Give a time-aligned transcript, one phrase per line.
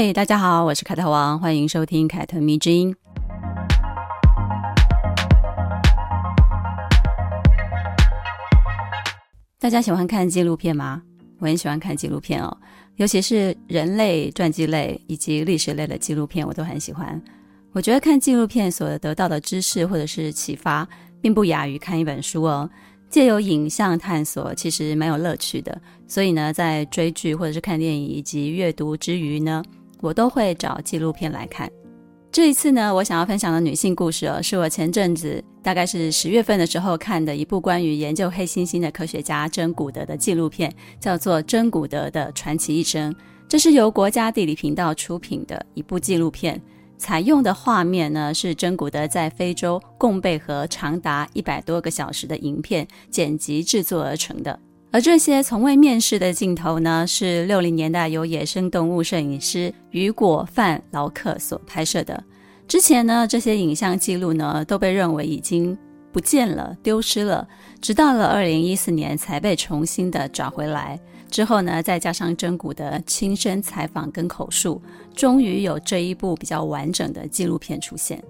[0.00, 2.94] 嘿，大家好，我是凯特王，欢迎收听凯特迷之音。
[9.58, 11.02] 大家喜欢看纪录片吗？
[11.40, 12.56] 我很喜欢看纪录片哦，
[12.94, 17.20] 尤其是人类传记类以及历史类的纪录片，我都很喜欢。
[17.72, 20.86] 我觉得看纪录片所得到的知识或者是启发，
[21.20, 22.70] 并不亚于看一本书哦。
[23.10, 25.76] 借由影像探索，其实蛮有乐趣的。
[26.06, 29.60] 所以呢，在追剧或者是看电影以及阅读之余呢，
[30.00, 31.70] 我都会找纪录片来看。
[32.30, 43.12] 这一次呢，我想要分享的女性故事哦，是我前阵子大概是十月份的时候看的一部关于研究黑猩猩的科学家珍古德的纪录片，叫做《珍古德的传奇一生》。
[43.48, 46.60] 这是由国家地理频道出品的一部纪录片，
[46.98, 54.60] 采用的画面呢是珍古德在非洲贡贝河长达一百多个小时的影片剪辑制作而成的。
[54.90, 62.24] 而这些从未面世的镜头呢，是六零年代由野生动物摄影师雨果范劳克所拍摄的。
[62.66, 65.76] 之前呢，这些影像记录呢都被认为已经
[66.10, 67.46] 不见了、丢失了，
[67.82, 70.98] 直到了二零一四年才被重新的找回来。
[71.30, 74.80] 之后呢，再加上真古的亲身采访跟口述，
[75.14, 78.22] 终于有这一部比较完整的纪录片出现。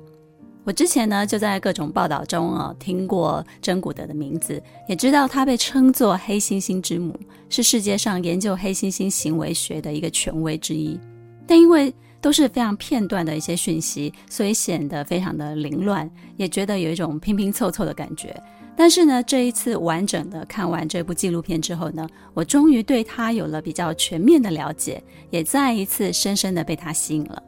[0.69, 11.01] 我之前呢就在各种报道中啊听过珍古德的名字，也知道他被称作黑猩猩之母，是世界上研究黑猩猩行为学的一个权威之一。
[11.47, 18.39] 但因为都是非常片段的一些讯息，所以显得非常的凌乱，也觉得有一种拼拼凑凑的感觉。
[18.77, 27.43] 但是呢，这一次完整的看完这部纪录片之后呢，我终于对他有了比较全面的了解，也再一次深深的被他吸引了。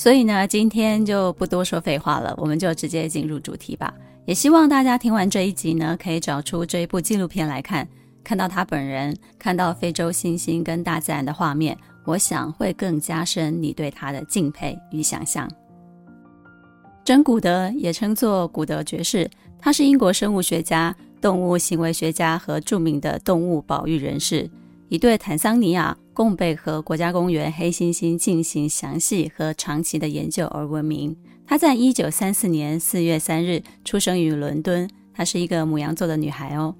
[0.00, 3.92] 所以呢，今天就不多说废话了，我们就直接进入主题吧。
[4.24, 7.86] 也希望大家听完这一集呢，可以找出这一部纪录片来看，
[8.24, 15.46] 看到他本人，看到非洲猩猩跟大自然的画面，我想会更加深你对他的敬佩与想象。
[17.04, 19.28] 珍古德也称作古德爵士，
[19.58, 24.48] 他是英国生物学家、动物行为学家和著名的动物保育人士。
[24.90, 31.16] 以对坦桑尼亚贡贝河国家公园黑猩猩进行详细和长期的研究而闻名。
[31.46, 36.74] 她在一九三四年四月三日出生于伦敦，她是一个母羊座的女孩哦。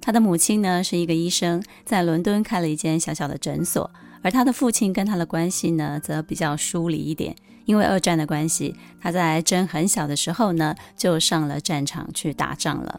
[0.00, 3.90] 她的母亲呢是一个医生，在伦敦开了一间小小的诊所，
[4.22, 12.98] 而她的父亲跟她的关系呢则比较疏离一点，因为二战的关系，她在真很小的时候呢就上了战场去打仗了。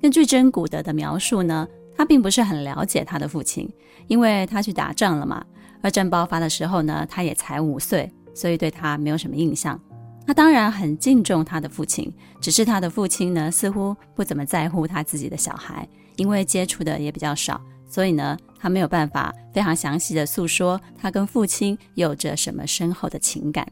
[0.00, 1.66] 根据真古德的描述呢。
[2.00, 3.70] 他并不是很了解他的父亲，
[4.06, 5.44] 因为他去打仗了嘛。
[5.82, 9.78] 二战爆发的时候呢，他也才五岁，所以对他没有什么印象。
[10.26, 23.70] 他当然很敬重他的父亲，只是他的父亲呢，似乎不怎么在乎他自己的小孩，因为接触的也比较少，所以呢，他没有办法非常详细的诉说他跟父亲有着什么深厚的情感。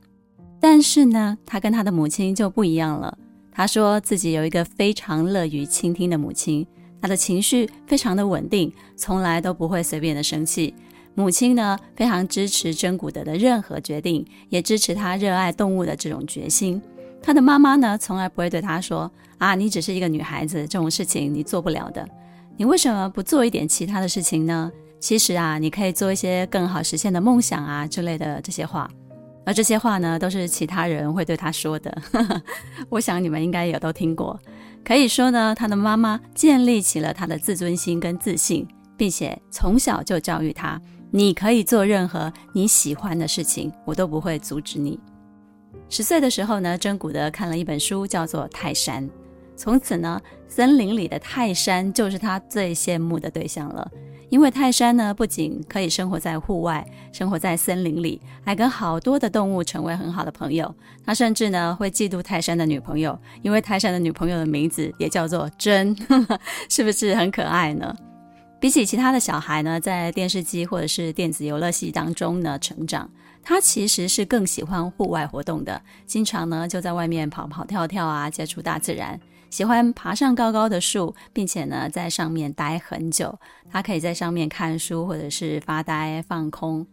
[0.60, 3.16] 但是呢，他跟他的母亲就不一样了。
[3.50, 6.66] 他说自己有一个非常乐于倾听的母亲。
[7.00, 10.74] 他的情绪非常的稳定，从来都不会随便的生气。
[11.14, 16.80] 母亲呢，非常支持珍古德的任何决定，也支持他热爱动物的这种决心。
[17.20, 22.08] 他的妈妈呢，从来不会对他说：“啊，你只是一个女孩子，这种事情你做不了的。
[22.56, 24.70] 你为什么不做一点其他的事情呢？
[25.00, 28.88] 其实啊，你可以做一些更好实现的梦想啊之类的这些话。”
[29.44, 32.02] 而这些话呢，都是其他人会对他说的。
[32.90, 34.38] 我想你们应该也都听过。
[34.88, 40.80] 可以说呢，他的妈妈建立起了他的自尊心跟自信，并且从小就教育他：
[41.10, 44.98] 你可以做任何你喜欢的事情，我都不会阻止你。
[45.90, 49.06] 十岁的时候呢，真古德看了一本书，叫做《泰山》，
[49.58, 53.90] 从此呢，森林里的泰山就是他最羡慕的对象了。
[54.30, 60.72] 因为泰山呢，不仅可以生活在户外，生活在森林里，还跟好多的动物成为很好的朋友。
[61.04, 65.96] 他甚至呢会嫉妒泰山的女朋友，因为泰山的女朋友的名字也叫做珍，
[66.70, 67.92] 是不是很可爱呢？
[68.60, 73.10] 比起其他的小孩呢，在电视机或者是电子游乐器当中呢成长，
[73.42, 79.18] 他其实是更喜欢户外活动的，经常呢就在外面跑跑跳跳啊，接触大自然。
[79.50, 83.38] 喜欢爬上高高的树，并且呢，在上面待很久。
[83.70, 86.86] 他可以在上面看书，或者是发呆放空。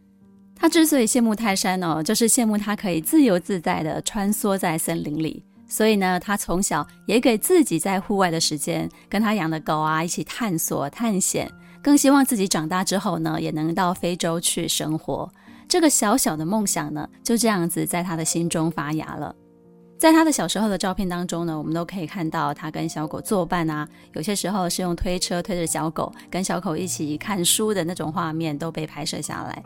[0.55, 5.43] 他之所以羡慕泰山哦，就是羡慕他可以自由自在地穿梭在森林里。
[5.67, 15.29] 所以呢，他从小也给自己在户外的时间，跟他养的狗啊一起探索探险，更希望自己长大之后呢，也能到非洲去生活。
[15.67, 19.35] 这个小小的梦想呢，就这样子在他的心中发芽了。
[20.05, 29.63] 在他的小时候的照片当中呢，我们都可以看到他跟小狗作伴啊，有些时候是用推车推着小狗，跟小狗一起看书的那种画面都被拍摄下来。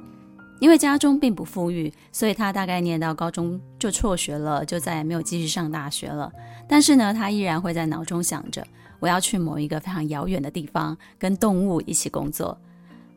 [0.61, 6.31] 因为家中并不富裕，所以他大概念到高中就辍学了，就再也没有继续上大学了。
[6.69, 8.65] 但是呢，他依然会在脑中想着，
[9.01, 12.57] 我要去某一个非常遥远的地方，跟动物一起工作。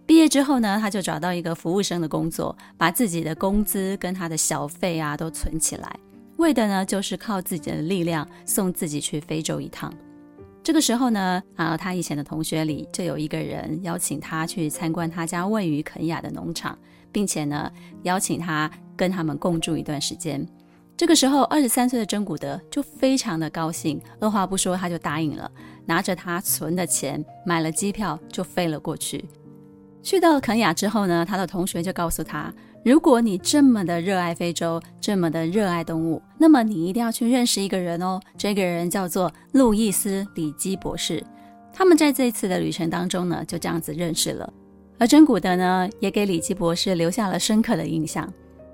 [0.04, 5.96] 毕业之后呢，他就找到一个服务生的工作，把自己的工资跟他的小费啊都存起来，
[6.43, 9.91] 为的呢就是靠自己的力量送自己去非洲一趟。
[10.62, 16.79] 这个时候呢，啊，他以前的同学里就有一个人邀请他去参观他家位于肯亚的农场，
[17.11, 17.71] 并且呢
[18.03, 20.47] 邀请他跟他们共住一段时间。
[20.97, 25.50] 这个时候，二十三岁的真古德就非常的高兴，二话不说他就答应了，
[25.87, 29.25] 拿着他存的钱买了机票就飞了过去。
[30.00, 32.53] 去到肯亚之后呢，他的同学就告诉他
[32.84, 38.20] ：“如果你这么的热爱非洲，这么的热爱动物，那么你一定要去认识一个人哦。
[38.37, 41.25] 这个人叫做路易斯·里基博士。
[41.73, 44.52] 他们在这一次的旅程当中呢，就这样子认识了。
[44.99, 48.29] 而珍古德呢，也给里基博士留下了深刻的印象。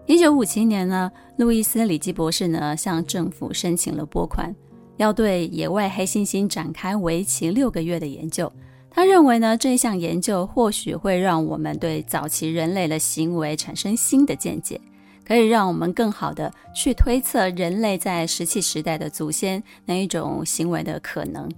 [0.07, 4.55] 一九五七年呢，路易斯·里基博士呢，向政府申请了拨款，
[4.97, 8.51] 要对野外黑猩猩展开为期六个月的研究。”
[8.91, 14.81] 他认为呢，这项研究或许会让我们对早期人类的行为产生新的见解，
[15.25, 21.49] 可以让我们更好的去推测人类在石器时代的祖先那一种行为的可能。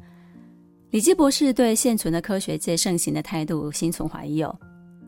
[0.90, 4.54] 里基博士对现存的科学界盛行的态度心存怀疑哦，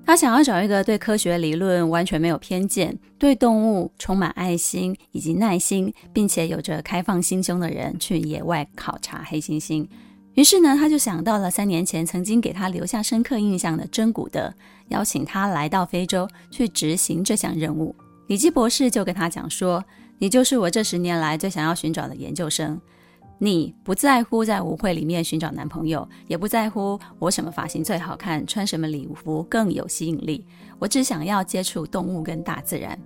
[0.06, 9.86] 他想要找一个对科学理论完全没有偏见、对动物充满爱心以及耐心，并且有着开放心胸的人去野外考察黑猩猩。
[10.34, 14.52] 于是呢，他就想到了三年前曾经给他留下深刻印象的珍古德，
[14.88, 17.94] 邀请他来到非洲去执行这项任务。
[18.28, 19.84] 李基博士就跟他讲说
[20.18, 22.80] ：“你就是我这十年来最想要寻找的研究生。
[23.38, 30.46] 你不在乎在舞会里面寻找男朋友，也不在乎我什么发型最好看，穿什么礼服更有吸引力。
[30.78, 32.98] 我只想要接触动物跟大自然。”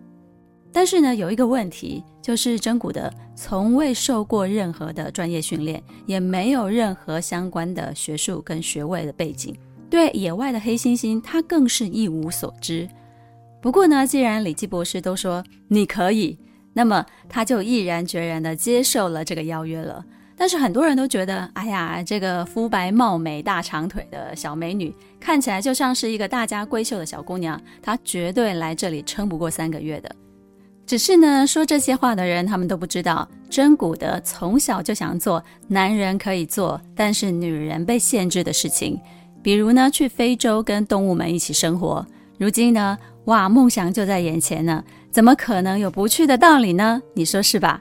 [0.76, 9.56] 但是呢，有一个问题，就是真古德从未受过任何的专业训练，也没有任何相关的学术跟学位的背景，
[9.88, 12.86] 对野外的黑猩猩，他更是一无所知。
[13.62, 16.38] 不过呢，既然李基博士都说你可以，
[16.74, 20.04] 那么他就毅然决然地接受了这个邀约了。
[20.36, 30.14] 但是很多人都觉得，哎呀，这个肤白貌美、大长腿的小美女，看起来就像是一个大家闺秀的小姑娘，她绝对来这里撑不过三个月的。
[30.86, 39.00] 只是呢，说这些话的人，他们都不知道，真古德从小就想做男人可以做，但是女人被限制的事情，
[39.42, 42.06] 比如呢，去非洲跟动物们一起生活。
[42.38, 47.02] 如今呢，哇，梦想就在眼前呢，怎么可能有不去的道理呢？
[47.14, 47.80] 你说是吧？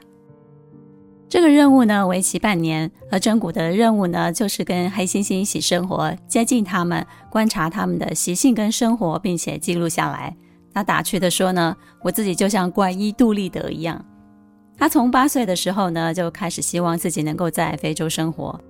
[1.28, 10.36] 这个任务呢，为期半年，而真古德的任务呢，就是跟黑猩猩一起生活，接近他们，观察他们的习性跟生活，并且记录下来。
[10.76, 14.04] 他打趣地说呢，我自己就像怪医杜立德一样。
[14.76, 18.60] 他从八岁的时候呢，就开始希望自己能够在非洲生活，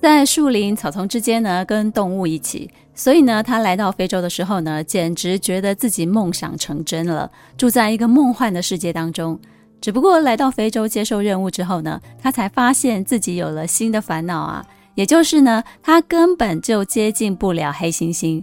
[0.00, 2.70] 在树林草丛之间呢，跟动物一起。
[2.94, 9.36] 所以呢，他来到非洲的时候呢，简直觉得自己梦想成真了，住在一个梦幻的世界当中。
[9.80, 18.40] 只不过来到非洲接受任务之后呢，他才发现自己有了新的烦恼啊，也就是呢，他根本就接近不了黑猩猩。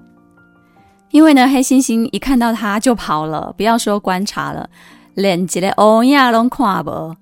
[1.12, 4.70] 因为呢，黑猩猩一看到它就跑了，不要说观察了，
[5.16, 7.16] 连一个欧亚龙看不。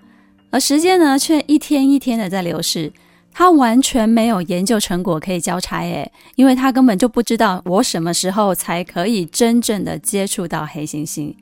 [0.49, 2.91] 而时间呢，却一天一天的在流逝，
[3.33, 11.33] 他完全没有研究成果可以交差诶，因为他根本就不知道我什么时候才可以真正的接触到黑猩猩。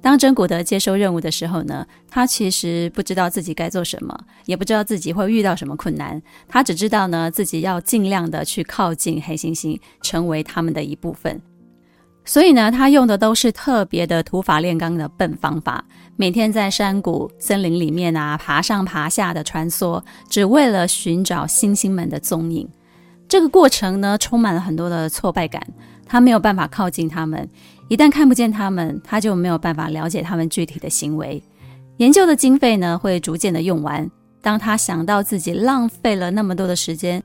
[0.00, 11.40] 当真古德接收任务的时候呢，他其实不知道自己该做什么，也不知道自己会遇到什么困难，他只知道呢，自己要尽量的去靠近黑猩猩，成为他们的一部分。
[12.24, 15.84] 所以呢，他用的都是特别的土法炼钢的笨方法，
[16.16, 22.68] 每天在山谷、森林里面啊，爬上爬下的穿梭，只为了寻找星星们的踪影。
[23.28, 25.60] 这个过程呢，充满了很多的挫败感。
[26.06, 27.48] 他没有办法靠近他们，
[27.88, 31.42] 一旦看不见他们，他就没有办法了解他们具体的行为。
[31.96, 34.08] 研究的经费呢，会逐渐的用完。
[34.42, 37.22] 当他想到自己浪费了那么多的时间，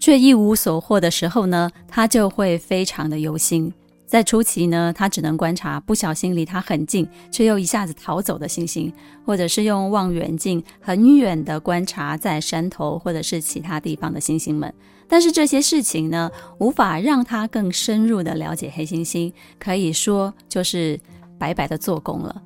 [0.00, 3.72] 却一无所获的时候呢，他就会非常的忧心。
[4.14, 8.92] 在初期呢，他只能观察不小心离他很近却又一下子逃走的星星，
[9.26, 14.72] 或者是用望远镜很远的观察在山头或者是其他地方的星星们。
[15.08, 20.96] 但是这些事情呢，无法让他更深入的了解黑猩猩，可以说就是
[21.36, 22.40] 白白的做工了。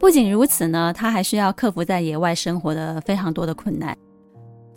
[0.00, 3.96] 不仅如此呢，他还需要克服在野外生活的非常多的困难。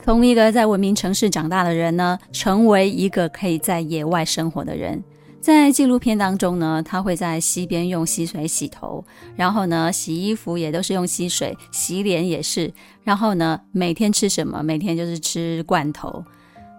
[0.04, 5.04] 从一个在文明城市长大的人呢，成为一个可以在野外生活的人。
[5.40, 9.04] 在纪录片当中呢，他会在溪边用溪水洗头，
[9.36, 12.74] 然后呢，洗衣服也都是用溪水，洗脸也是。
[13.04, 14.62] 然后呢，每天吃什么？
[14.62, 16.24] 每天就是吃罐头。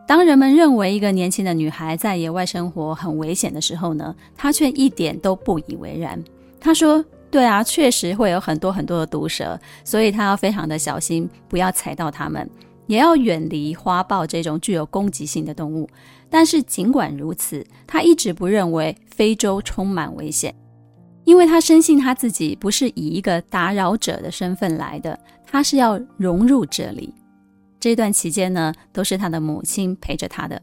[0.06, 6.22] 当人们认为一个年轻的女孩在野外生活很危险的时候呢，她却一点都不以为然。
[6.60, 7.04] 她说。
[7.30, 12.48] 对啊，确实会有很多很多的毒蛇，所以他要非常的小心，不要踩到它们，
[12.88, 15.88] 也要远离花豹这种具有攻击性的动物。
[16.28, 20.52] 但是尽管如此，他一直不认为非洲充满危险，
[21.24, 27.14] 因为他深信他自己不是以一个打扰者的身份来的，他是要融入这里。
[27.80, 30.60] 这段期间呢，都是他的母亲陪着他的。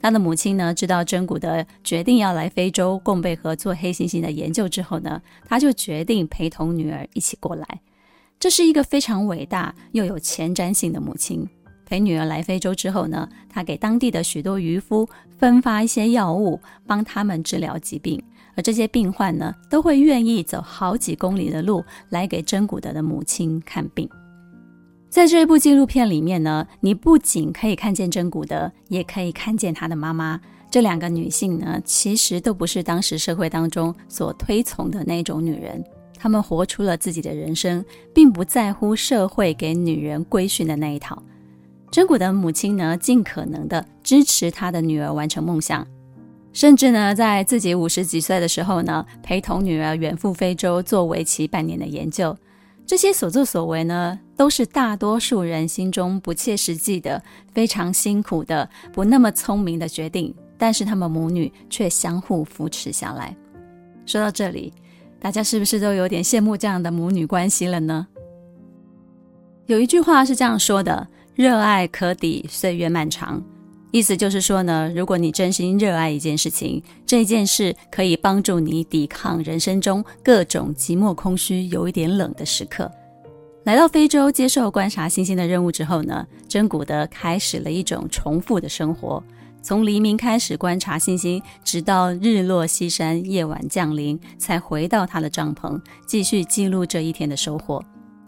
[0.00, 7.80] 他的母亲呢，知道珍古德决定要来非洲共备合做黑猩猩的研究之后呢，他就决定陪同女儿一起过来。
[8.38, 11.48] 这是一个非常伟大又有前瞻性的母亲。
[11.88, 18.22] 陪女儿来非洲之后呢，他给当地的许多渔夫分发一些药物，帮他们治疗疾病。
[18.54, 24.06] 而这些病患呢，都会愿意走好几公里的路来给珍古德的母亲看病。
[25.08, 30.38] 在这一部纪录片里面呢，你不仅可以看见珍古德，也可以看见他的妈妈。
[30.70, 35.82] 这两个女性呢，其实都不是当时社会当中所推崇的那种女人。
[36.20, 41.22] 她们活出了自己的人生，并不在乎社会给女人规训的那一套。
[41.90, 45.86] 真古的母亲呢，尽可能的支持她的女儿完成梦想，
[46.52, 52.36] 甚至呢，在自己五十几岁的时候呢，陪同女儿远赴非洲做为期半年的研究。
[52.86, 60.34] 这些所作所为呢，都是大多数人心中不切实际的、非常辛苦的、不那么聪明的决定。
[60.56, 63.36] 但是他们母女却相互扶持下来。
[64.06, 64.72] 说到这里，
[65.20, 68.08] 大家是不是都有点羡慕这样的母女关系了呢？
[69.66, 71.06] 有一句话是这样说的
[71.38, 73.40] ：“热爱可抵岁月漫长。”
[73.92, 82.90] 意思就是说呢，如果你真心热爱一件事情，这件事可以帮助你抵抗人生中各种寂寞、空虚、有一点冷的时刻。
[83.62, 89.22] 来到非洲接受观察星星的任务之后呢，珍古德开始了一种重复的生活，
[89.62, 97.80] 从黎明开始观察星星，直到日落西山、夜晚降临，才回到他的帐篷，继续记录这一天的收获。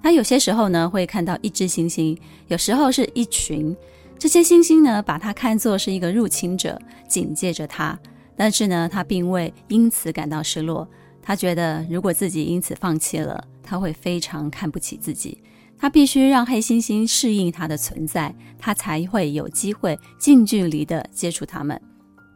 [0.02, 3.76] 他有些时候呢会看到一只星星，有时候是一群。
[4.19, 6.78] 这些星星呢，把他看作是一个入侵者，
[7.09, 7.99] 警戒着他。
[8.37, 10.87] 但是呢，他并未因此感到失落。
[11.23, 15.42] 他觉得，如果自己因此放弃了，他会非常看不起自己。
[15.78, 21.80] 他必须让黑猩猩适应他的存在，他才会有机会近距离地接触他们。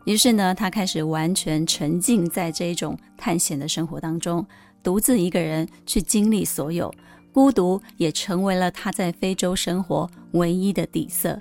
[0.07, 4.47] 于是呢，他开始完全沉浸在这一种探险的生活当中，
[4.83, 6.91] 独自一个人去经历所有。
[7.35, 11.37] 孤独也成为了他在非洲生活唯一的底色。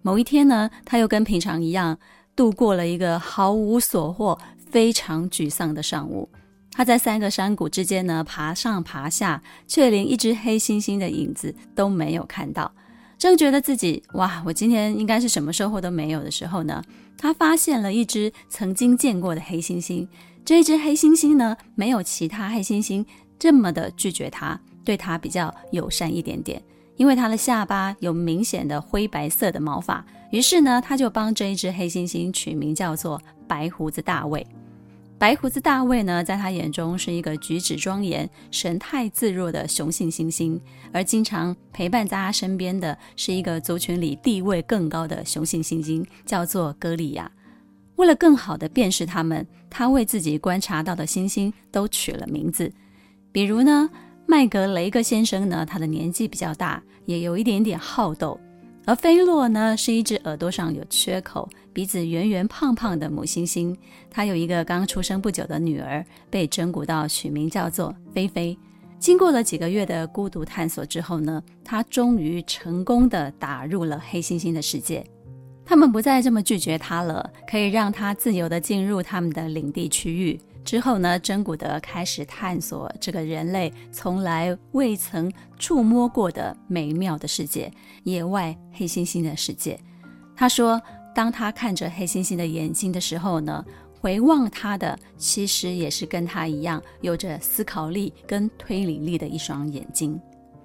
[0.00, 1.98] 某一天呢，他又跟平常一样
[2.34, 4.38] 度过了一个毫无所获、
[4.70, 6.26] 非常沮丧的上午。
[6.70, 12.72] 他在三个山谷之间呢爬上爬下，却连一只黑猩猩的影子都没有看到。
[13.18, 16.82] 正觉得自己哇，我今天应该是什么收获都没有的时候呢，
[17.18, 20.08] 他发现了一只曾经见过的黑猩猩。
[20.44, 23.04] 这一只黑猩猩呢，没有其他黑猩猩
[23.38, 26.62] 这么的拒绝他，对他比较友善一点点。
[26.96, 34.46] 因为他的下巴有明显的灰白色的毛发，于是呢，他就帮这一只黑猩猩取名叫做白胡子大卫。
[35.18, 40.60] 白胡子大卫呢，在他眼中是一个举止庄严、神态自若的雄性猩猩，
[40.92, 47.28] 而经常陪伴在他身边的是一个族群里地位更高的雄性猩猩，叫做歌利亚。
[47.96, 52.70] 为了更好地辨识他们，他为自己观察到的猩猩都取了名字，
[53.32, 53.88] 比如呢。
[54.26, 58.38] 麦格雷格先生呢，他的年纪比较大，也有一点点好斗。
[58.84, 63.76] 而菲洛呢，是一只耳朵上有缺口、鼻子圆圆胖胖的母猩猩。
[64.10, 68.58] 他有一个刚出生不久的女儿，被珍古德取名叫做菲菲。
[68.98, 75.04] 经过了几个月的孤独探索之后呢，他终于成功地打入了黑猩猩的世界。
[75.64, 80.40] 他们不再这么拒绝他了，可以让他自由地进入他们的领地区域。
[80.64, 87.70] 之后呢，珍古德开始探索这个人类从来未曾触摸过的美妙的世界——
[88.04, 89.78] 野外黑猩猩的世界。
[90.36, 90.80] 他说，
[91.14, 93.64] 当他看着黑猩猩的眼睛的时候呢，
[94.00, 100.18] 回望他的，其实也是跟他一样，有着思考力跟推理力的一双眼睛。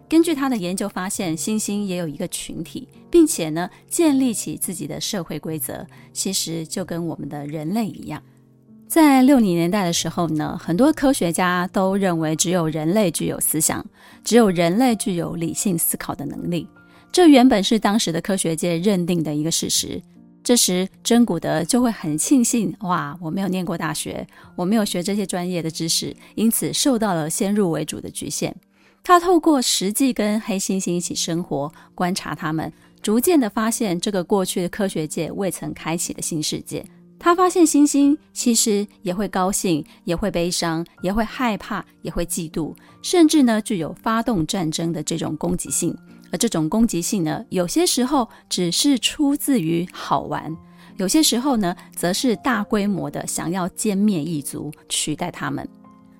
[0.08, 8.24] 根据他的研究发现，猩猩也有一个群体，并且呢，建立起自己的社会规则，其实就跟我们的人类一样。
[8.88, 13.86] 在六零年代的时候呢，很多科学家都认为只有人类具有思想，
[14.24, 16.66] 只有人类具有理性思考的能力。
[17.12, 20.02] 这原本是当时的科学界认定的一个事实。
[20.42, 24.26] 这时，真古德就会很庆幸：哇，我没有念过大学，
[24.56, 28.56] 我没有学这些专业的知识，因此受到了先入为主的局限。
[29.04, 36.86] 他透过实际跟黑猩猩一起生活，观察他们，逐渐的发现这个过去的科学界未曾开启的新世界。
[37.20, 45.98] 他发现猩猩其实也会高兴，也会悲伤，也会害怕，也会嫉妒，甚至呢具有发动战争的这种攻击性。
[46.32, 50.56] 而这种攻击性呢，有些时候只是出自于好玩，
[50.98, 55.68] 有些时候呢，则是大规模的想要歼灭异族，取代他们。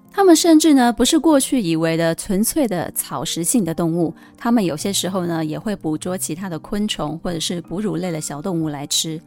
[0.10, 9.22] 他们甚至呢，不是过去以为的纯粹的草食性的动物，他们有些时候呢，也会捕捉其他的昆虫或者是哺乳类的小动物来吃。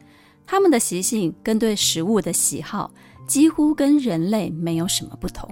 [0.45, 2.91] 他们的习性跟对食物的喜好
[3.27, 5.49] 几乎跟人类没有什么不同。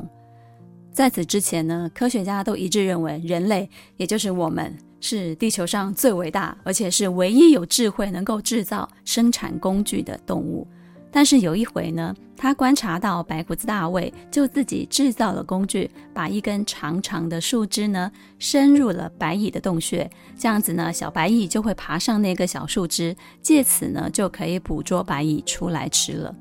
[0.92, 10.68] 在此之前呢，科学家都一致认为人类，也就是我们，是地球上最伟大，而且是唯一有智慧能够制造生产工具的动物。
[11.12, 26.36] 但是有一回呢，他观察到白胡子大卫就自己制造了工具，把一根长长的树枝呢伸入了白蚁的洞穴，这样子呢，小白蚁就会爬上那个小树枝，借此呢就可以捕捉白蚁出来吃了。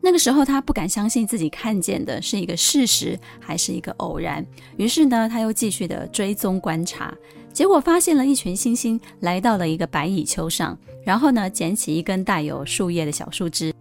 [0.00, 4.44] 那个时候他不敢相信自己看见的是一个事实还是一个偶然，
[4.76, 7.14] 于是呢他又继续的追踪观察，
[7.52, 13.72] 结果发现了一群猩猩来到了一个白蚁丘上，然后呢捡起一根带有树叶的小树枝。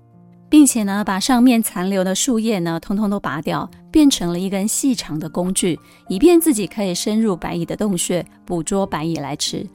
[0.50, 9.68] 并且呢，把上面残留的树叶呢，通通都拔掉，变成了一根细长的工具，以便自己可以深入白蚁的洞穴，捕捉白蚁来吃。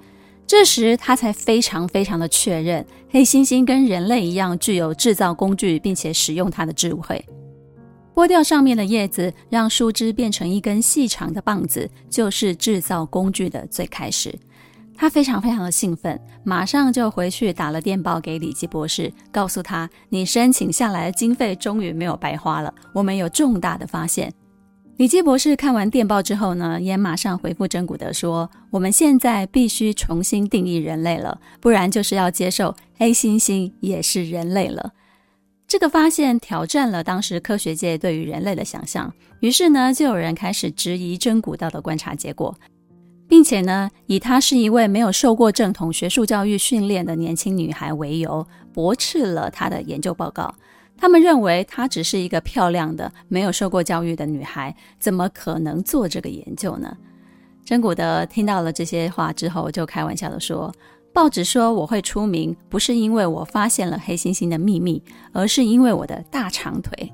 [0.47, 7.25] 这时，他才非常非常的确认，黑猩猩跟人类一样，具有制造工具并且使用它的智慧。
[8.15, 14.39] 剥掉上面的叶子，让树枝变成一根细长的棒子，就是制造工具的最开始。
[15.03, 24.33] 他非常非常的兴奋，马上就回去打了电报给里基博士，告诉他：“你申请下来的经费终于没有白花了，我们有重大的发现。”
[24.99, 34.93] 里基博士看完电报之后呢，也马上回复珍古德说：“我们现在必须重新定义人类了，不然就是要接受黑猩猩也是人类了。”
[35.67, 42.57] 这个发现挑战了当时科学界对于人类的想象，于是呢，就有人开始质疑珍古道的观察结果。
[43.29, 50.55] 并且呢，以她是一位没有受过正统学术教育训练的年轻女孩为由，驳斥了她的研究报告。
[50.97, 56.97] 他们认为她只是一个漂亮的、没有受过教育的女孩，怎么可能做这个研究呢？
[57.65, 60.73] 真古德听到了这些话之后，就开玩笑地说
[61.13, 67.13] ：“报纸说我会出名，不是因为我发现了黑猩猩的秘密，而是因为我的大长腿。”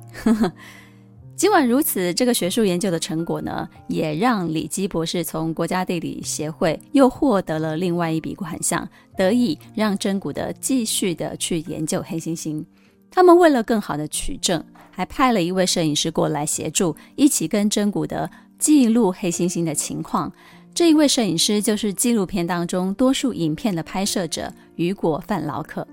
[1.39, 12.65] 尽管如此，这个学术研究的成果呢，也让里基博士从国家地理协会又获得了另外一笔款项，得以让珍古德继续的去研究黑猩猩。
[13.09, 20.33] 他们为了更好的取证，还派了一位摄影师过来协助，一起跟珍古德记录黑猩猩的情况。
[20.75, 25.87] 这一位摄影师就是纪录片当中多数影片的拍摄者雨果·范劳克。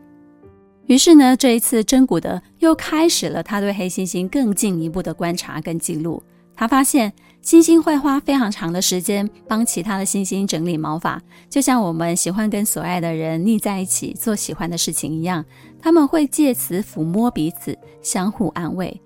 [0.88, 6.22] 于是呢，这一次珍古德又开始了他对黑猩猩更进一步的观察跟记录。
[6.56, 7.12] 他发现
[7.44, 15.44] 猩猩会花非常长的时间帮其他的猩猩整理毛发，就像我们喜欢跟所爱的人腻在一起做喜欢的事情一样。
[15.82, 19.02] 他们会借此抚摸彼此，相互安慰。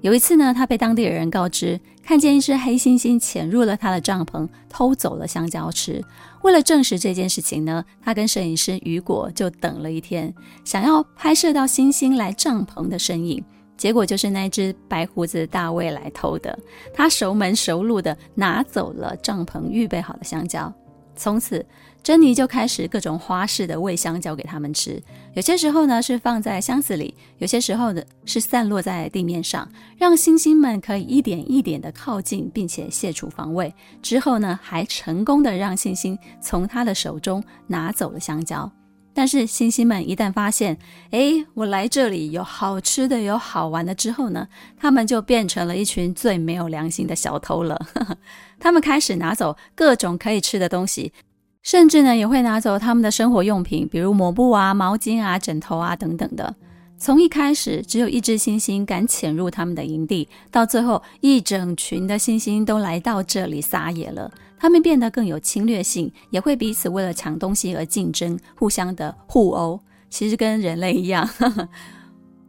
[0.00, 6.02] 有一次呢，他被当地人告知，看见一只黑猩猩潜入了他的帐篷，偷走了香蕉吃。
[6.40, 13.44] 为了证实这件事情呢，他跟摄影师雨果就等了一天，想要拍摄到猩猩来帐篷的身影。
[13.76, 16.58] 结果就是那只白胡子大卫来偷的，
[16.94, 20.72] 他熟门熟路的拿走了帐篷预备好的香蕉。
[21.14, 21.62] 从此，
[22.02, 25.02] 珍妮就开始各种花式的喂香蕉给他们吃。
[25.34, 33.74] 有些时候呢是放在箱子里，有些时候呢是散落在地面上，让猩猩们可以一点一点的靠近，并且卸除防卫。
[34.00, 38.70] 之后呢，还成功的让猩猩从他的手中拿走了香蕉。
[39.14, 40.78] 但是猩猩们一旦发现，
[41.10, 47.76] 哎，我来这里有好吃的，有好玩的之后呢，他们就变成了一群最没有良心的小偷了。
[48.60, 51.12] 他们开始拿走各种可以吃的东西，
[51.62, 56.54] 甚至呢也会拿走他们的生活用品，比如抹布啊、毛巾啊、枕头啊等等的。
[56.96, 64.30] 从一开始只有一只猩猩敢潜入他们的营地，到最后一整群的猩猩都来到这里撒野了。
[64.58, 69.78] 他们变得更有侵略性，也会彼此为了抢东西而竞争，互相的互殴。
[70.10, 71.28] 其实跟人类一样。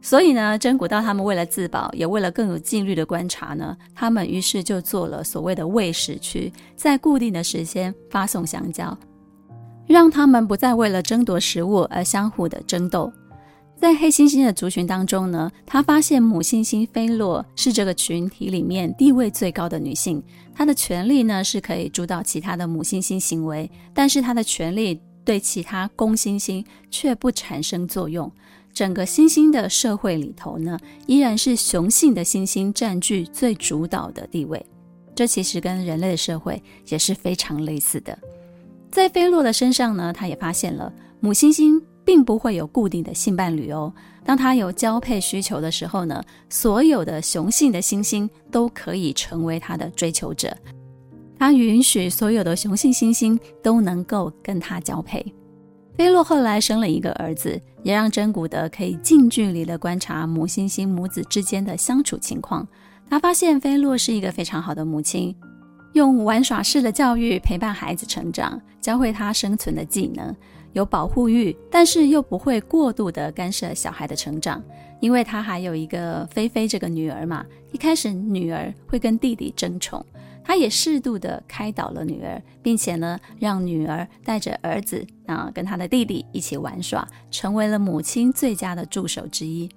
[0.02, 8.96] 所以呢，真古道他们为了自保，也为了更有纪律的观察呢，他们于是就做了所谓的喂食区，在固定的时间发送香蕉，
[9.86, 13.12] 让他们不再为了争夺食物而相互的争斗。
[13.76, 20.22] 在黑猩猩的族群当中呢，他发现母猩猩菲洛是这个群体里面地位最高的女性，
[20.54, 28.30] 她的权力呢是可以主导其他的母猩猩行为，但是她的权力对其他公猩猩却不产生作用。
[28.72, 34.64] 整个猩猩的社会里头呢，依然是雄性的猩猩占据最主导的地位。
[35.14, 38.16] 这其实跟人类的社会也是非常类似的。
[38.90, 43.92] 在菲洛的身上呢，他也发现了母猩猩并不会有固定的性伴侣哦。
[44.24, 50.56] 当他有交配需求的时候呢，所有的雄性的猩猩都可以成为他的追求者。
[51.38, 55.24] 他允许所有的雄性猩猩都能够跟他交配。
[55.96, 62.66] 菲洛后来生了一个儿子，也让珍古德可以近距离的观察母猩猩母子之间的相处情况。
[63.08, 65.34] 他发现菲洛是一个非常好的母亲，
[65.94, 70.34] 用玩耍式的教育陪伴孩子成长，教会他生存的技能，
[70.72, 74.62] 有保护欲，但是又不会过度的干涉小孩的成长。
[75.00, 80.04] 因为他还有一个菲菲这个女儿嘛，一开始女儿会跟弟弟争宠。
[80.50, 89.70] 他也适度的开导了女儿，并且呢，让女儿带着儿子啊，跟他的弟弟一起玩耍，成为了母亲最佳的助手之一。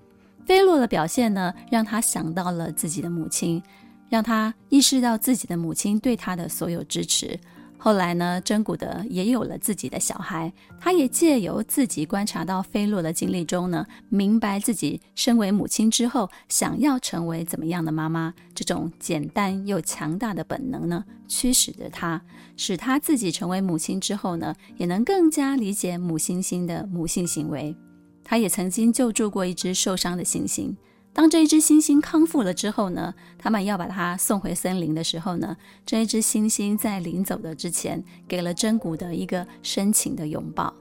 [0.48, 3.62] 菲洛的表现呢，让他想到了自己的母亲，
[4.10, 7.40] 让他意识到自己的母亲对他的所有支持。
[7.84, 18.34] 后来呢，真古德也有了自己的小孩，他也借由自己观察到菲洛的经历中呢，明白自己身为母亲之后想要成为怎么样的妈妈。
[18.56, 22.22] 这种简单又强大的本能呢，驱使着他，
[22.56, 27.76] 使他自己成为母亲之后呢，也能更加理解母猩猩的母性行为。
[28.24, 30.74] 他也曾经救助过一只受伤的猩猩。
[31.16, 40.74] 当这一只猩猩康复了之后呢，他们要把它送回森林的时候呢，这一只猩猩在临走的之前，给了真古德一个深情的拥抱，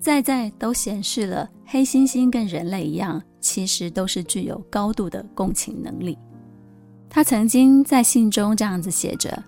[0.00, 6.16] 在在都显示了黑猩猩跟人类一样，其实都是具有高度的共情能力。
[7.10, 9.44] 他曾经在信中这样子写着：“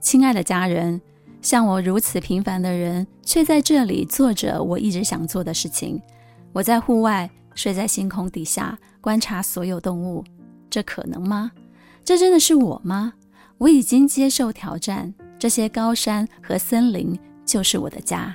[0.00, 1.00] 亲爱的家人，
[1.42, 6.00] 像我如此平凡的人，却在这里做着我一直想做的事情。
[6.52, 10.24] 我在户外。”睡在星空底下，观察所有动物，
[10.68, 11.52] 这可能吗？
[12.04, 13.12] 这真的是我吗？
[13.58, 18.34] 我已经接受挑战，这些高山和森林就是我的家。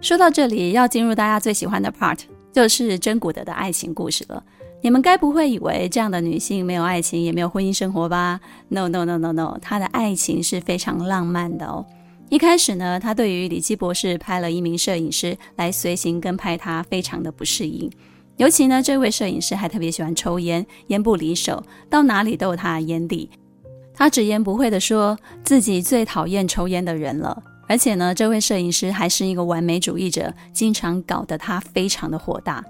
[0.00, 2.18] 说到这里，要进入大家最喜欢的 part，
[2.52, 4.42] 就是真古德的爱情故事了。
[4.82, 11.86] 你们该不会以为这样的女性没有爱情，也没有婚姻生活吧？No No No No No，她的爱情是非常浪漫的哦。
[12.30, 17.88] 一开始呢，她对于里基博士派了一名摄影师来随行跟拍他，非常的不适应。
[18.36, 23.30] 尤其呢，这位摄影师还特别喜欢抽烟，烟不离手，到哪里都有他的烟蒂。
[23.94, 27.42] 他直言不讳地说自己最讨厌抽烟的人了。
[27.66, 32.62] 而且呢，这位摄影师还是一个完美主义者，经常搞得他非常的火大。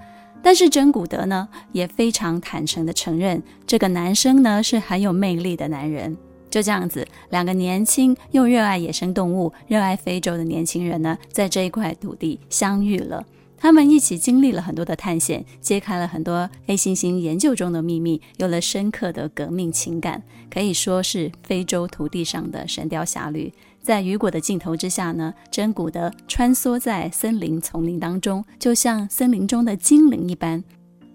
[0.42, 6.14] 但是真古德呢，也非常坦诚地承认，这个男生呢是很有魅力的男人。
[6.50, 13.24] 就这样子，两个年轻又热爱野生动物、热爱非洲的年轻人呢，在这一块土地相遇了。
[13.64, 23.50] 他们一起经历了很多的探险，揭开了很多黑猩猩研究中的秘密，有了深刻的革命情感，可以说是非洲土地上的神雕侠侣。
[23.80, 30.62] 在雨果的镜头之下呢，真古德穿梭在森林丛林当中，就像森林中的精灵一般。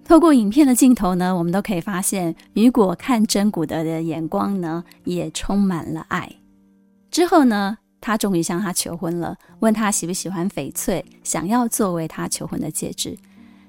[0.03, 6.27] 透过影片的镜头呢，我们都可以发现，雨果看真古德的眼光呢，也充满了爱。
[7.11, 13.17] 之后呢，他终于向她求婚了，问她喜不喜欢翡翠，想要作为他求婚的戒指。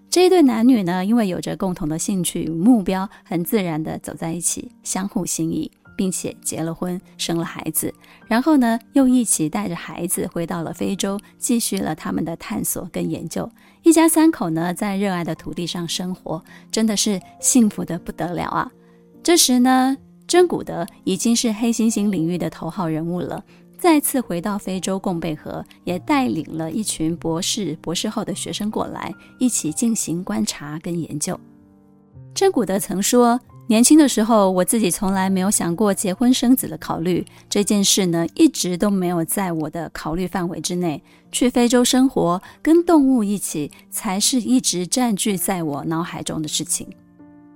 [0.08, 5.70] 这一对男女呢，因为有着共同的兴趣与目标，很自然地走在一起，相互心意。
[5.96, 7.92] 并且结了婚，生了孩子，
[8.26, 13.46] 然后呢，又一起带着孩子回到了非洲，继续了他们的探索跟研究。
[13.82, 18.72] 一家三口呢，在热爱的土地上生活，真的是幸福得不得了啊！
[19.22, 19.94] 这时呢，
[20.26, 23.44] 真古德已经是黑猩猩领域的头号人物了，
[23.80, 31.40] 再次回到非洲贡贝河，也带领了一群博士、博士后的学生过来，一起进行观察跟研究。
[32.34, 33.40] 真古德曾说。
[33.68, 41.00] 年轻的时候，我自己从来没有想过结婚生子的考虑，这件事呢，一直都没有在我的考虑范围之内。
[41.30, 46.88] 去非洲生活，跟动物一起，才是一直占据在我脑海中的事情。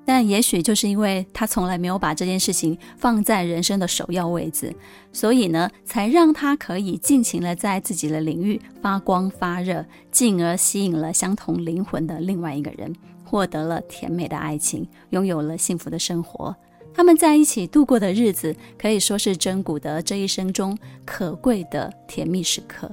[0.04, 4.74] 但也许就是因为他从来没有把这件事情放在人生的首要位置，
[5.12, 12.94] 所以呢，才让他可以尽情的在自己的领域发光发热，进而吸引了相同灵魂的另外一个人。
[13.26, 16.54] 获得了甜美的爱情，拥有了幸福的生活。
[16.94, 22.88] 他们在一起度过的日子，可以说是珍古德这一生中可贵的甜蜜时刻。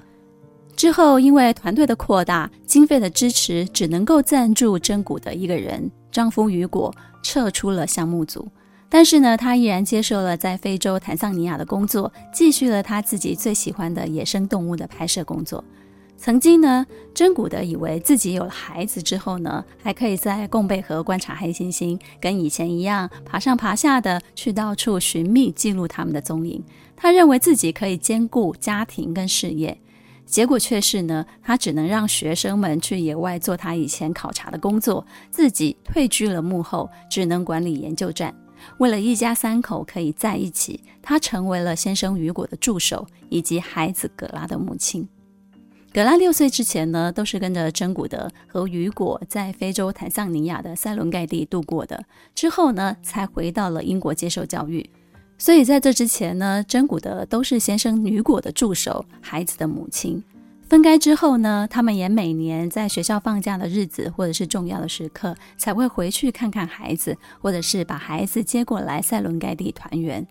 [0.75, 5.91] 之后，因为团队的扩大，经费的支持，只能够赞助珍古德一个人。
[6.11, 6.93] 丈夫雨果
[7.23, 8.47] 撤出了项目组，
[8.89, 15.63] 但是呢，他依然接受了在非洲坦桑尼亚的工作，继续了他自己最喜欢的野生动物的拍摄工作。
[16.17, 26.63] 曾经呢，珍古德以为自己有了孩子之后呢，还可以在贡贝河观察黑猩猩，跟以前一样爬上爬下的去到处寻觅记录他们的踪影。
[26.95, 29.75] 他认为自己可以兼顾家庭跟事业，
[30.31, 38.33] 结果却是呢，他只能让学生们去野外做他以前考察的工作，自己退居了幕后，只能管理研究站。
[38.77, 45.05] 为了一家三口可以在一起，他成为了先生雨果的助手，以及孩子葛拉的母亲。
[45.93, 52.01] 葛拉六岁之前呢，都是跟着珍古德和雨果在非洲坦桑尼亚的塞伦盖蒂度过的。
[52.33, 54.89] 之后呢，才回到了英国接受教育。
[55.41, 60.23] 所以在这之前呢，真古德都是先生雨果的助手，孩子的母亲。
[60.69, 70.23] 分开之后呢，他们也每年在学校放假的日子或者是重要的时刻，才会回去看看孩子，或者是把孩子接过来塞伦盖蒂团圆。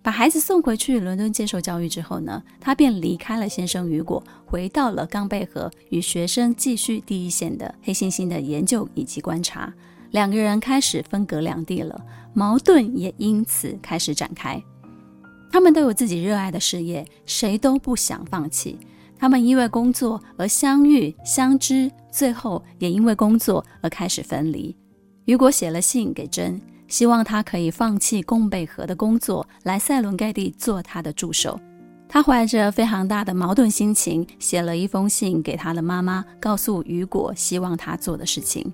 [0.00, 9.70] 把孩子送回去伦敦接受教育之后呢，他便离开了先生雨果，回到了冈贝河，与学生继续第一线的黑猩猩的研究以及观察。
[10.10, 12.00] 两个人开始分隔两地了，
[12.32, 14.62] 矛盾也因此开始展开。
[15.50, 18.78] 他们都有自己热爱的事业，谁都不想放弃。
[19.18, 24.76] 他们因为工作而相遇相知，最后也因为工作而开始分离。
[25.24, 26.60] 雨果写了信给珍。
[26.88, 31.60] 希望他可以放弃贡贝河的工作，来塞伦盖蒂做他的助手。
[32.08, 38.72] 他怀着非常大的矛盾心情，写了一封信给他的妈妈，告诉雨果希望他做的事情。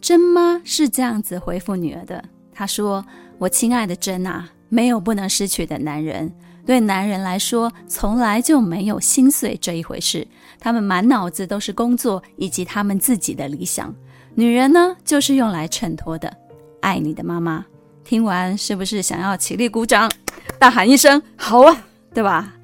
[0.00, 3.04] 珍妈是这样子回复女儿的：“她说，
[3.38, 6.32] 我亲爱的珍啊，没有不能失去的男人。
[6.64, 10.26] 对男人来说，从来就没有心碎这一回事。
[10.60, 13.94] 他们满脑子都是工作以及他们自己的理想。
[14.34, 16.34] 女人呢，就是用来衬托的。”
[16.80, 17.66] 爱你的妈妈，
[18.04, 20.10] 听完是不是想要起立鼓掌，
[20.58, 21.84] 大喊一声“好啊”，
[22.14, 22.54] 对吧？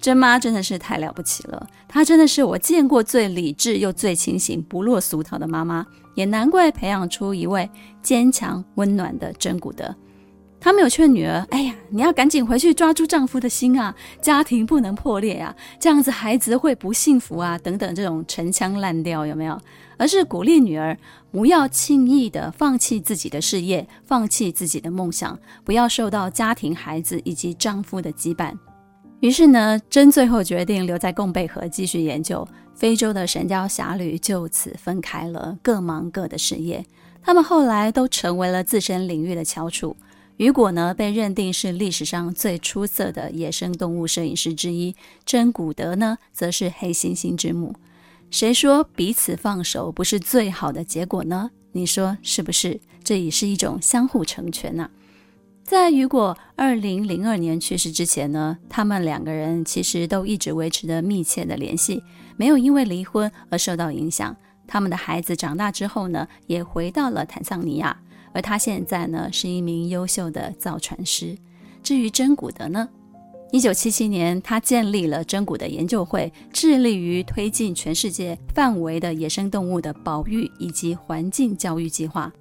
[0.00, 5.84] 珍妈真的是太了不起了，她真的是我见过最理智又最清醒、不落俗套的妈妈，
[6.16, 7.70] 也难怪培养出一位
[8.02, 9.94] 坚强温暖的真古德。
[10.58, 19.56] 她没有劝女儿：“哎呀，你要赶紧回去抓住丈夫的心啊，家庭不能破裂啊，这样子孩子会不幸福啊，等等这种陈腔滥调有没有？”
[19.98, 20.94] 而是鼓励女儿
[21.30, 28.52] 不要轻易的放弃自己的事业，放弃自己的梦想，不要受到家庭、孩子以及丈夫的羁绊。
[29.20, 32.46] 于是呢，真最后决定留在贡贝河继续研究。
[32.76, 36.84] 非洲的神雕侠侣就此分开了，各忙各的事业。
[37.22, 39.96] 他们后来都成为了自身领域的翘楚。
[40.36, 47.74] 雨果呢，被认定是历史上最出色的野生动物摄影师之一；珍古德呢，则是黑猩猩之母。
[48.30, 51.50] 谁说彼此放手不是最好的结果呢？
[51.72, 52.78] 你说是不是？
[53.02, 54.90] 这也是一种相互成全呐、啊。
[55.64, 62.02] 在雨果二零零二年去世之前呢，他们两个人其实都一直维持着密切的联系，
[62.36, 64.36] 没有因为离婚而受到影响。
[64.66, 67.96] 他们的孩子长大之后呢，也回到了坦桑尼亚，
[68.32, 71.36] 而他现在呢是一名优秀的造船师。
[71.82, 72.88] 至于珍古德呢？
[73.52, 82.32] 一九七七年，他建立了珍古德研究会，致力于推进全世界范围的野生动物的保育以及环境教育计划。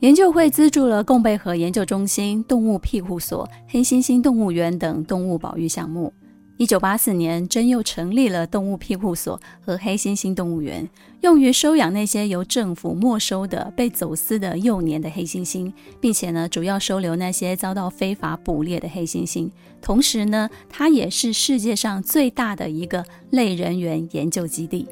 [0.00, 6.12] 研究会资助了贡贝河研究中心、动物庇护所、黑猩猩动物园等动物保育项目。
[6.56, 10.88] 一九八四年，真又成立了动物庇护所和黑猩猩动物园，
[11.22, 19.50] 用于收养那些由政府没收的被走私的幼年的黑猩猩，并且呢，主要收留那些遭到非法捕猎的黑猩猩。
[19.82, 24.86] 同时呢，它也是世界上最大的一个类人猿研究基地。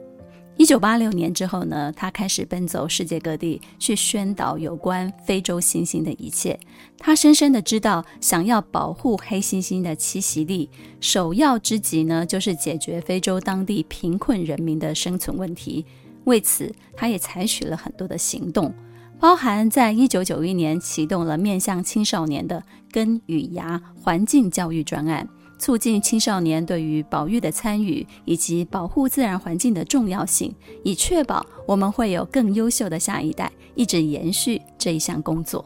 [0.58, 6.58] 一九八六年之后呢，他开始奔走世界各地，去宣导有关非洲猩猩的一切。
[6.98, 15.84] 他深深的知道，想要保护黑猩猩的栖息地，首要之急呢，就是解决非洲当地贫困人民的生存问题。
[16.24, 18.72] 为此，他也采取了很多的行动，
[19.18, 22.62] 包含在一九九一年启动了面向青少年的
[22.92, 25.28] 根与芽环境教育专案，
[25.62, 35.64] 促进青少年对于保育的参与以及保护自然环境的重要性，以确保我们会有更优秀的下一代，一直延续这一项工作。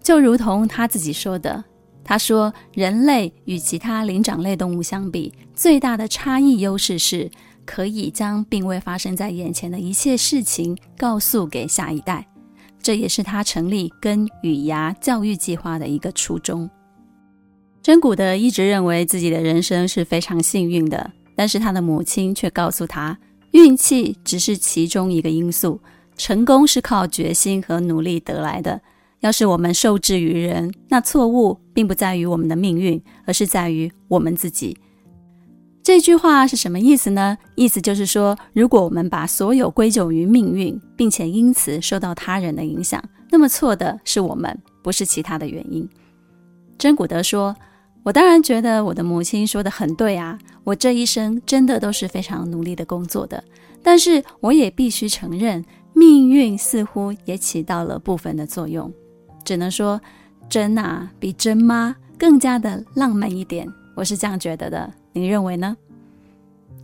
[0.00, 1.64] 就如同他自己说的，
[2.04, 7.28] 他说：“人类与其他灵长类动物相比，最大的差异优势是
[7.64, 12.24] 可以将并未发生在眼前的一切事情告诉给下一代。”
[12.80, 16.70] 这也是他成立根与芽教育计划的一个初衷。
[17.84, 23.18] 珍古德一直认为自己的人生是非常幸运的，但是他的母亲却告诉他，
[23.50, 25.78] 运气只是其中一个因素，
[26.16, 28.80] 成功是靠决心和努力得来的。
[29.20, 34.74] 要是我们受制于人，那错误并不在于我们的命运，而是在于我们自己。
[35.82, 37.36] 这句话是什么意思呢？
[37.54, 45.86] 意思就是说，如果我们把所有归咎于命运，并且因此受到他人的影响，那么错的是我们，不是其他的原因。
[46.78, 47.54] 珍古德说
[48.04, 53.42] ：“我当然觉得我的母亲说得很对啊，我这一生真的都是非常努力的工作的。
[53.82, 55.64] 但是我也必须承认，
[55.94, 58.92] 命运似乎也起到了部分的作用。
[59.42, 60.00] 只能说，
[60.48, 65.76] 真啊，比真妈更加的浪漫一点，我是这样觉得的。”你认为呢？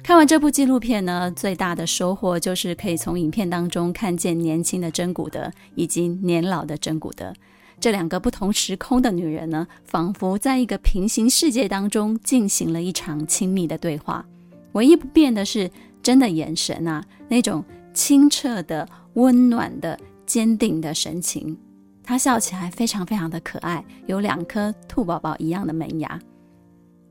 [0.02, 7.34] 看完这部纪录片呢，最大的收获就是可以从影片当中看见年轻的真古德以及年老的真古德
[7.80, 14.24] 这两个不同时空的女人呢，仿佛在一个平行世界当中进行了一场亲密的对话。
[14.72, 15.70] 唯一不变的是
[16.02, 17.64] 真的眼神啊，那种
[17.94, 21.56] 清澈的、温暖的、坚定的神情。
[22.04, 26.20] 她笑起来非常非常的可爱，有两颗兔宝宝一样的门牙。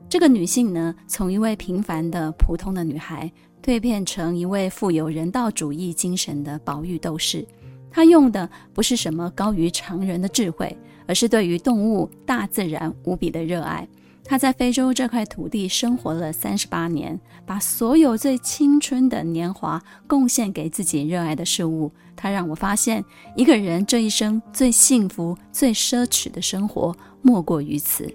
[0.08, 3.30] 这个女性呢，从一位平凡的普通的女孩
[3.60, 7.44] 蜕变成一位富有人道主义精神的保育斗士。
[7.90, 10.76] 他用的不是什么高于常人的智慧，
[11.06, 13.86] 而是对于动物、大自然无比的热爱。
[14.24, 21.90] 他在非洲这块土地生活了三十八年，把所有最青春的年华贡献给自己热爱的事物。
[22.14, 28.08] 他让我发现，一个人这一生最幸福、最奢侈的生活，莫过于此。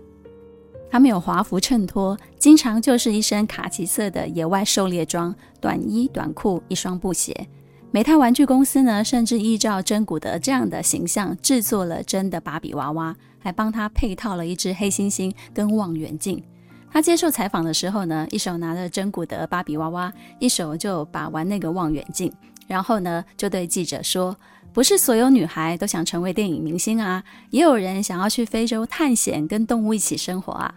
[0.89, 7.45] 他没有华服衬托，经常就是一身卡其色的野外狩猎装、短衣短裤、一双布鞋。
[7.95, 16.43] 美泰玩具公司呢，甚至依照真古德这样的形象制作了真的芭比娃娃，还帮他配套了一只黑猩猩跟望远镜。
[16.91, 22.29] 他接受采访的时候呢，一手拿着真古德芭比娃娃，一手就把玩那个望远镜，
[22.67, 24.36] 然后呢，就对记者说
[24.75, 30.75] ：“不是所有女孩都想成为电影明星啊，也有人想要去非洲探险，跟动物一起生活啊。”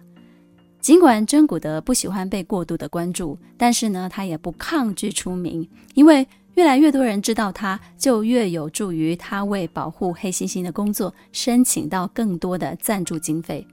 [0.81, 6.25] 尽管真古德不喜欢被过度的关注，但是呢，他也不抗拒出名，因为
[6.59, 13.65] 越来越多人知道他，就越有助于他为保护黑猩猩的工作申请到更多的赞助经费。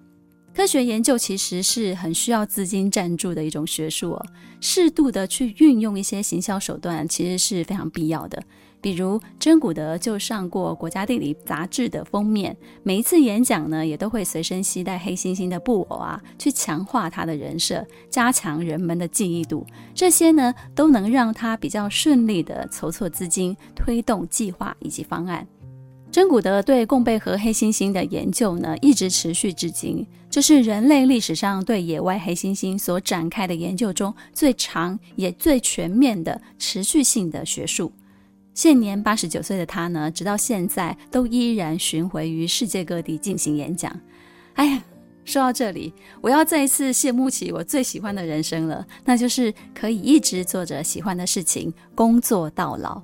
[0.53, 4.25] 科学研究其实是很需要资金赞助的一种学术哦，
[4.61, 8.43] 适度的去运用一些行销手段，其实是非常必要的。
[8.81, 19.65] 比如珍古德就上过《国家地理》杂志的封面，每一次演讲呢，也都会随身携带黑猩猩的布偶啊，去强化他的人设，加强人们的记忆度。
[19.93, 25.47] 这些呢，都能让他比较顺利地筹措资金，推动计划以及方案。
[26.11, 37.91] 珍古德对贡贝河黑猩猩的研究呢，一直持续至今，这是人类历史上对野外黑猩猩所展开的研究中最长也最全面的持续性的学术。
[38.55, 43.93] 现年八十九岁的他呢，直到现在都依然巡回于世界各地进行演讲。
[44.53, 44.81] 哎呀，
[45.25, 53.01] 说到这里，我要再一次羡慕起我最喜欢的人生了，那就是可以一直做着喜欢的事情，工作到老。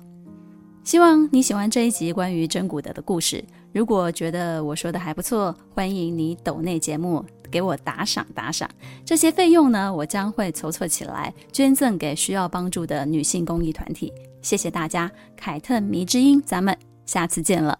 [0.84, 3.44] 希望你喜欢这一集关于真古德的故事。
[3.74, 8.68] 如果觉得我说的还不错，欢迎你抖内节目给我打赏打赏。
[9.04, 14.10] 这些费用呢，我将会筹措起来捐赠给需要帮助的女性公益团体。
[14.42, 16.76] 谢谢大家凯特迷之音咱们
[17.06, 17.78] 下次见了。